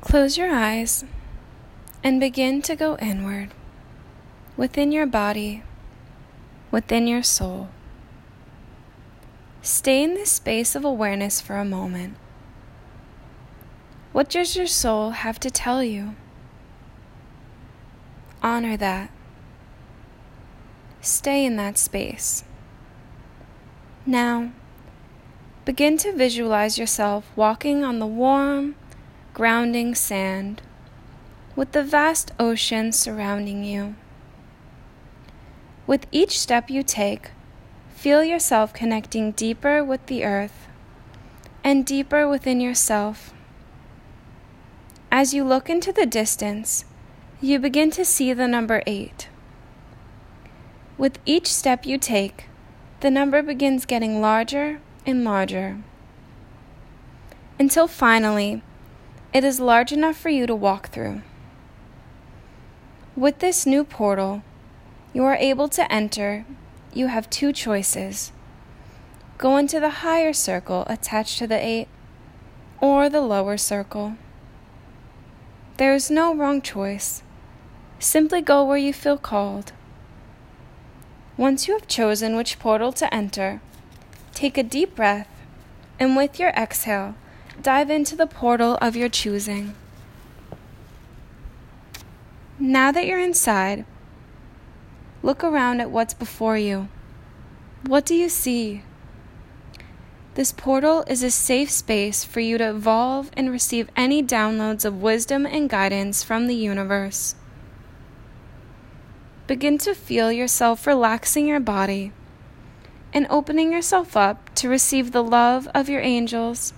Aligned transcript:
Close 0.00 0.38
your 0.38 0.50
eyes 0.52 1.04
and 2.02 2.18
begin 2.18 2.62
to 2.62 2.74
go 2.74 2.96
inward 2.96 3.50
within 4.56 4.92
your 4.92 5.06
body, 5.06 5.62
within 6.70 7.06
your 7.06 7.22
soul. 7.22 7.68
Stay 9.62 10.02
in 10.02 10.14
this 10.14 10.32
space 10.32 10.74
of 10.74 10.84
awareness 10.84 11.40
for 11.40 11.56
a 11.56 11.64
moment. 11.64 12.16
What 14.12 14.30
does 14.30 14.56
your 14.56 14.66
soul 14.66 15.10
have 15.10 15.38
to 15.40 15.50
tell 15.50 15.82
you? 15.82 16.16
Honor 18.42 18.76
that. 18.78 19.10
Stay 21.02 21.44
in 21.44 21.56
that 21.56 21.76
space. 21.76 22.42
Now, 24.06 24.52
begin 25.64 25.98
to 25.98 26.12
visualize 26.12 26.78
yourself 26.78 27.30
walking 27.36 27.84
on 27.84 27.98
the 27.98 28.06
warm, 28.06 28.74
grounding 29.32 29.94
sand 29.94 30.62
with 31.56 31.72
the 31.72 31.84
vast 31.84 32.32
ocean 32.38 32.92
surrounding 32.92 33.64
you. 33.64 33.94
With 35.86 36.06
each 36.12 36.38
step 36.38 36.70
you 36.70 36.82
take, 36.82 37.30
feel 37.90 38.24
yourself 38.24 38.72
connecting 38.72 39.32
deeper 39.32 39.84
with 39.84 40.06
the 40.06 40.24
earth 40.24 40.68
and 41.62 41.84
deeper 41.84 42.28
within 42.28 42.60
yourself. 42.60 43.32
As 45.12 45.34
you 45.34 45.44
look 45.44 45.68
into 45.68 45.92
the 45.92 46.06
distance, 46.06 46.84
you 47.40 47.58
begin 47.58 47.90
to 47.92 48.04
see 48.04 48.32
the 48.32 48.48
number 48.48 48.82
eight. 48.86 49.28
With 50.96 51.18
each 51.26 51.46
step 51.52 51.84
you 51.84 51.98
take, 51.98 52.46
the 53.00 53.10
number 53.10 53.42
begins 53.42 53.86
getting 53.86 54.20
larger 54.20 54.80
and 55.06 55.24
larger 55.24 55.78
until 57.58 57.86
finally 57.86 58.62
it 59.32 59.44
is 59.44 59.60
large 59.60 59.92
enough 59.92 60.16
for 60.16 60.28
you 60.28 60.46
to 60.46 60.54
walk 60.54 60.88
through. 60.88 61.22
With 63.16 63.38
this 63.38 63.66
new 63.66 63.84
portal, 63.84 64.42
you 65.12 65.24
are 65.24 65.36
able 65.36 65.68
to 65.68 65.92
enter. 65.92 66.44
You 66.92 67.08
have 67.08 67.30
two 67.30 67.52
choices 67.52 68.32
go 69.40 69.56
into 69.56 69.80
the 69.80 70.04
higher 70.04 70.34
circle 70.34 70.84
attached 70.86 71.38
to 71.38 71.46
the 71.46 71.56
eight, 71.56 71.88
or 72.78 73.08
the 73.08 73.22
lower 73.22 73.56
circle. 73.56 74.14
There 75.78 75.94
is 75.94 76.10
no 76.10 76.34
wrong 76.34 76.60
choice. 76.60 77.22
Simply 77.98 78.42
go 78.42 78.62
where 78.62 78.76
you 78.76 78.92
feel 78.92 79.16
called. 79.16 79.72
Once 81.38 81.66
you 81.66 81.72
have 81.72 81.88
chosen 81.88 82.36
which 82.36 82.58
portal 82.58 82.92
to 82.92 83.14
enter, 83.14 83.62
take 84.34 84.58
a 84.58 84.62
deep 84.62 84.94
breath 84.94 85.28
and 85.98 86.18
with 86.18 86.38
your 86.38 86.50
exhale, 86.50 87.14
dive 87.62 87.90
into 87.90 88.16
the 88.16 88.26
portal 88.26 88.78
of 88.80 88.96
your 88.96 89.08
choosing. 89.08 89.74
Now 92.58 92.92
that 92.92 93.06
you're 93.06 93.20
inside, 93.20 93.84
look 95.22 95.42
around 95.42 95.80
at 95.80 95.90
what's 95.90 96.14
before 96.14 96.58
you. 96.58 96.88
What 97.86 98.04
do 98.04 98.14
you 98.14 98.28
see? 98.28 98.82
This 100.34 100.52
portal 100.52 101.04
is 101.08 101.22
a 101.22 101.30
safe 101.30 101.70
space 101.70 102.24
for 102.24 102.40
you 102.40 102.56
to 102.58 102.70
evolve 102.70 103.30
and 103.34 103.50
receive 103.50 103.90
any 103.96 104.22
downloads 104.22 104.84
of 104.84 105.02
wisdom 105.02 105.44
and 105.44 105.68
guidance 105.68 106.22
from 106.22 106.46
the 106.46 106.54
universe. 106.54 107.34
Begin 109.46 109.78
to 109.78 109.94
feel 109.94 110.30
yourself 110.30 110.86
relaxing 110.86 111.48
your 111.48 111.60
body 111.60 112.12
and 113.12 113.26
opening 113.28 113.72
yourself 113.72 114.16
up 114.16 114.54
to 114.54 114.68
receive 114.68 115.10
the 115.10 115.24
love 115.24 115.66
of 115.74 115.88
your 115.88 116.00
angels. 116.00 116.72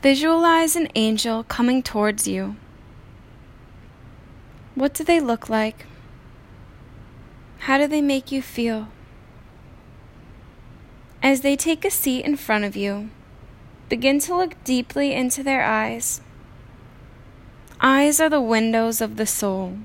Visualize 0.00 0.76
an 0.76 0.88
angel 0.94 1.42
coming 1.42 1.82
towards 1.82 2.28
you. 2.28 2.54
What 4.76 4.94
do 4.94 5.02
they 5.02 5.18
look 5.18 5.48
like? 5.48 5.86
How 7.60 7.78
do 7.78 7.88
they 7.88 8.00
make 8.00 8.30
you 8.30 8.40
feel? 8.40 8.88
As 11.20 11.40
they 11.40 11.56
take 11.56 11.84
a 11.84 11.90
seat 11.90 12.24
in 12.24 12.36
front 12.36 12.64
of 12.64 12.76
you, 12.76 13.10
begin 13.88 14.20
to 14.20 14.36
look 14.36 14.54
deeply 14.62 15.12
into 15.12 15.42
their 15.42 15.64
eyes. 15.64 16.20
Eyes 17.80 18.20
are 18.20 18.30
the 18.30 18.40
windows 18.40 19.00
of 19.00 19.16
the 19.16 19.26
soul. 19.26 19.78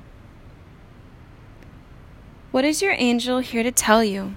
What 2.52 2.66
is 2.66 2.84
your 2.84 2.94
angel 3.00 3.40
here 3.40 3.64
to 3.64 3.72
tell 3.72 4.04
you? 4.04 4.36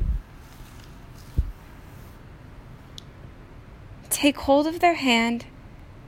Take 4.09 4.39
hold 4.39 4.67
of 4.67 4.81
their 4.81 4.95
hand 4.95 5.45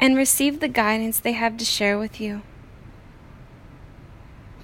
and 0.01 0.17
receive 0.17 0.61
the 0.61 0.69
guidance 0.69 1.19
they 1.19 1.33
have 1.33 1.57
to 1.57 1.65
share 1.65 1.99
with 1.99 2.21
you. 2.21 2.43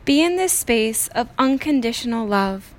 Be 0.04 0.22
in 0.22 0.36
this 0.36 0.52
space 0.52 1.08
of 1.08 1.30
unconditional 1.38 2.26
love. 2.26 2.74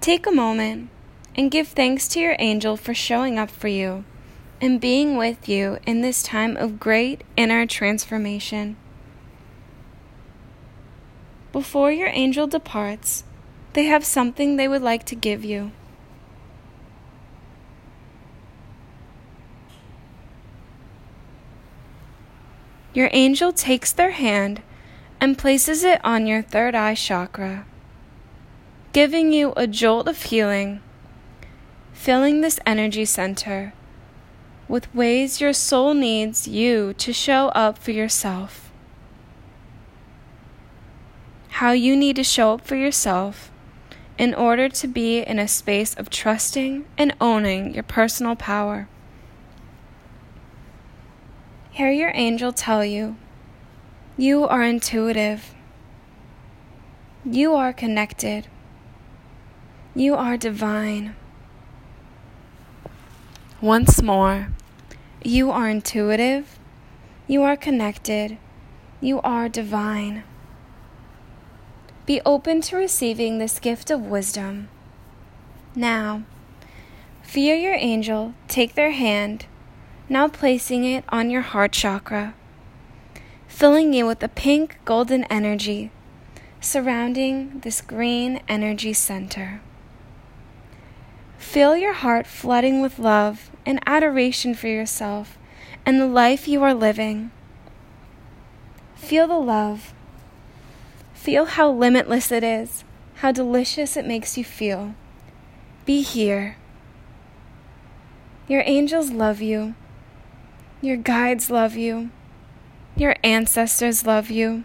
Take 0.00 0.26
a 0.26 0.30
moment 0.30 0.90
and 1.34 1.50
give 1.50 1.68
thanks 1.68 2.06
to 2.08 2.20
your 2.20 2.36
angel 2.38 2.76
for 2.76 2.94
showing 2.94 3.38
up 3.38 3.50
for 3.50 3.68
you 3.68 4.04
and 4.60 4.80
being 4.80 5.16
with 5.16 5.48
you 5.48 5.78
in 5.86 6.00
this 6.00 6.22
time 6.22 6.56
of 6.56 6.80
great 6.80 7.22
inner 7.36 7.66
transformation. 7.66 8.76
Before 11.52 11.90
your 11.90 12.08
angel 12.08 12.46
departs, 12.46 13.24
they 13.72 13.84
have 13.84 14.04
something 14.04 14.56
they 14.56 14.68
would 14.68 14.82
like 14.82 15.04
to 15.06 15.14
give 15.14 15.44
you. 15.44 15.72
Your 22.96 23.10
angel 23.12 23.52
takes 23.52 23.92
their 23.92 24.12
hand 24.12 24.62
and 25.20 25.36
places 25.36 25.84
it 25.84 26.00
on 26.02 26.26
your 26.26 26.40
third 26.40 26.74
eye 26.74 26.94
chakra, 26.94 27.66
giving 28.94 29.34
you 29.34 29.52
a 29.54 29.66
jolt 29.66 30.08
of 30.08 30.22
healing, 30.22 30.80
filling 31.92 32.40
this 32.40 32.58
energy 32.64 33.04
center 33.04 33.74
with 34.66 34.94
ways 34.94 35.42
your 35.42 35.52
soul 35.52 35.92
needs 35.92 36.48
you 36.48 36.94
to 36.94 37.12
show 37.12 37.48
up 37.48 37.76
for 37.76 37.90
yourself 37.90 38.72
how 41.60 41.72
you 41.72 41.96
need 41.96 42.16
to 42.16 42.24
show 42.24 42.54
up 42.54 42.60
for 42.62 42.76
yourself 42.76 43.50
in 44.18 44.34
order 44.34 44.68
to 44.68 44.86
be 44.86 45.20
in 45.20 45.38
a 45.38 45.48
space 45.48 45.94
of 45.94 46.08
trusting 46.08 46.84
and 46.96 47.14
owning 47.20 47.72
your 47.72 47.82
personal 47.82 48.36
power. 48.36 48.88
Hear 51.76 51.90
your 51.90 52.12
angel 52.14 52.54
tell 52.54 52.82
you 52.86 53.16
you 54.16 54.48
are 54.48 54.62
intuitive, 54.62 55.54
you 57.22 57.54
are 57.54 57.74
connected, 57.74 58.46
you 59.94 60.14
are 60.14 60.38
divine. 60.38 61.14
Once 63.60 64.00
more, 64.00 64.48
you 65.22 65.50
are 65.50 65.68
intuitive, 65.68 66.58
you 67.26 67.42
are 67.42 67.58
connected, 67.58 68.38
you 69.02 69.20
are 69.20 69.46
divine. 69.46 70.24
Be 72.06 72.22
open 72.24 72.62
to 72.62 72.76
receiving 72.76 73.36
this 73.36 73.58
gift 73.58 73.90
of 73.90 74.00
wisdom. 74.00 74.70
Now, 75.74 76.22
feel 77.22 77.54
your 77.54 77.74
angel 77.74 78.32
take 78.48 78.76
their 78.76 78.92
hand, 78.92 79.44
now 80.08 80.28
placing 80.28 80.84
it 80.84 81.04
on 81.08 81.30
your 81.30 81.42
heart 81.42 81.72
chakra, 81.72 82.34
filling 83.48 83.92
you 83.92 84.06
with 84.06 84.22
a 84.22 84.28
pink 84.28 84.78
golden 84.84 85.24
energy 85.24 85.90
surrounding 86.60 87.60
this 87.60 87.80
green 87.80 88.40
energy 88.48 88.92
center. 88.92 89.60
Feel 91.38 91.76
your 91.76 91.92
heart 91.92 92.26
flooding 92.26 92.80
with 92.80 92.98
love 92.98 93.50
and 93.64 93.80
adoration 93.86 94.54
for 94.54 94.68
yourself 94.68 95.38
and 95.84 96.00
the 96.00 96.06
life 96.06 96.48
you 96.48 96.62
are 96.62 96.74
living. 96.74 97.30
Feel 98.96 99.26
the 99.26 99.34
love 99.34 99.92
Feel 101.26 101.46
how 101.46 101.72
limitless 101.72 102.30
it 102.30 102.44
is, 102.44 102.84
how 103.16 103.32
delicious 103.32 103.96
it 103.96 104.06
makes 104.06 104.38
you 104.38 104.44
feel. 104.44 104.94
Be 105.84 106.00
here. 106.00 106.56
Your 108.46 108.62
angels 108.64 109.10
love 109.10 109.42
you. 109.42 109.74
Your 110.86 110.96
guides 110.96 111.50
love 111.50 111.74
you. 111.74 112.10
Your 112.94 113.16
ancestors 113.24 114.06
love 114.06 114.30
you. 114.30 114.62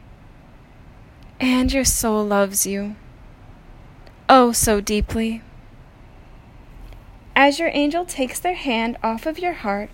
And 1.40 1.74
your 1.74 1.84
soul 1.84 2.24
loves 2.24 2.64
you. 2.64 2.96
Oh, 4.30 4.52
so 4.52 4.82
deeply. 4.82 5.42
As 7.36 7.58
your 7.58 7.72
angel 7.74 8.06
takes 8.06 8.40
their 8.40 8.54
hand 8.54 9.00
off 9.02 9.26
of 9.26 9.40
your 9.40 9.54
heart, 9.54 9.90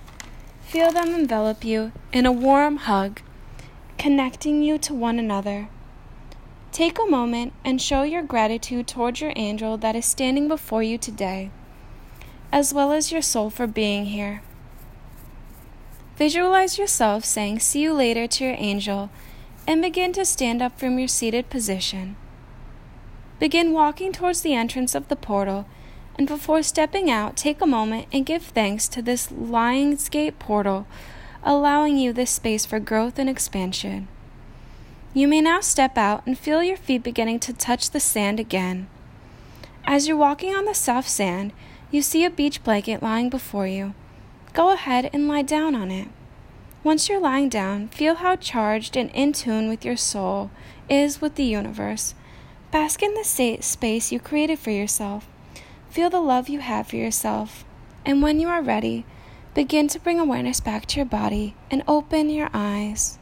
feel 0.60 0.92
them 0.92 1.16
envelop 1.16 1.64
you 1.64 1.94
in 2.12 2.26
a 2.26 2.34
warm 2.34 2.76
hug, 2.76 3.22
connecting 3.98 4.62
you 4.62 4.78
to 4.80 4.94
one 4.94 5.20
another. 5.20 5.70
Take 6.74 7.00
a 7.00 7.10
moment 7.10 7.54
and 7.64 7.82
show 7.82 8.04
your 8.04 8.22
gratitude 8.22 8.86
towards 8.86 9.22
your 9.22 9.32
angel 9.38 9.78
that 9.78 9.96
is 9.96 10.06
standing 10.06 10.50
before 10.50 10.84
you 10.84 10.98
today, 10.98 11.52
as 12.52 12.74
well 12.74 12.92
as 12.92 13.14
your 13.14 13.22
soul 13.22 13.50
for 13.50 13.66
being 13.66 14.08
here. 14.08 14.42
Visualize 16.18 16.80
yourself 16.80 17.24
saying, 17.24 17.60
See 17.60 17.82
you 17.82 17.94
later 17.94 18.26
to 18.26 18.44
your 18.44 18.56
angel, 18.58 19.12
and 19.68 19.84
begin 19.84 20.14
to 20.14 20.26
stand 20.26 20.64
up 20.64 20.80
from 20.80 20.98
your 20.98 21.08
seated 21.08 21.52
position. 21.52 22.16
Begin 23.40 23.72
walking 23.72 24.12
towards 24.12 24.42
the 24.42 24.56
entrance 24.56 24.96
of 24.96 25.10
the 25.10 25.16
portal, 25.16 25.68
and 26.18 26.28
before 26.28 26.64
stepping 26.64 27.12
out, 27.12 27.38
take 27.38 27.62
a 27.62 27.68
moment 27.68 28.08
and 28.12 28.26
give 28.26 28.42
thanks 28.42 28.88
to 28.88 29.04
this 29.04 29.28
Lionsgate 29.28 30.40
portal, 30.40 30.88
allowing 31.44 32.00
you 32.00 32.12
this 32.12 32.32
space 32.32 32.66
for 32.66 32.80
growth 32.80 33.20
and 33.20 33.30
expansion. 33.30 34.08
You 35.14 35.28
may 35.28 35.42
now 35.42 35.62
step 35.62 36.00
out 36.00 36.26
and 36.26 36.38
feel 36.38 36.64
your 36.64 36.78
feet 36.78 37.04
beginning 37.04 37.40
to 37.42 37.54
touch 37.54 37.92
the 37.92 38.00
sand 38.00 38.40
again. 38.40 38.88
As 39.86 40.08
you're 40.08 40.18
walking 40.18 40.56
on 40.56 40.66
the 40.66 40.74
soft 40.74 41.10
sand, 41.10 41.54
you 41.92 42.02
see 42.02 42.26
a 42.26 42.32
beach 42.32 42.64
blanket 42.64 43.04
lying 43.04 43.30
before 43.30 43.68
you. 43.68 43.94
Go 44.58 44.74
ahead 44.74 45.12
and 45.14 45.28
lie 45.28 45.44
down 45.44 45.76
on 45.76 45.92
it. 45.92 46.08
Once 46.84 47.08
you're 47.08 47.20
lying 47.20 47.48
down, 47.48 47.90
feel 47.90 48.16
how 48.16 48.36
charged 48.36 48.98
and 48.98 49.12
in 49.12 49.32
tune 49.32 49.70
with 49.70 49.86
your 49.86 49.96
soul 49.96 50.50
is 50.90 51.22
with 51.22 51.36
the 51.36 51.44
universe. 51.44 52.16
Bask 52.72 53.04
in 53.04 53.14
the 53.14 53.24
space 53.24 54.12
you 54.12 54.20
created 54.20 54.58
for 54.58 54.72
yourself. 54.72 55.28
Feel 55.92 56.10
the 56.10 56.20
love 56.20 56.50
you 56.50 56.58
have 56.58 56.88
for 56.88 56.96
yourself. 56.96 57.66
And 58.04 58.24
when 58.24 58.40
you 58.40 58.48
are 58.48 58.64
ready, 58.64 59.06
begin 59.54 59.88
to 59.90 60.00
bring 60.00 60.20
awareness 60.20 60.60
back 60.60 60.88
to 60.88 60.96
your 60.96 61.06
body 61.06 61.54
and 61.70 61.84
open 61.88 62.32
your 62.32 62.50
eyes. 62.52 63.20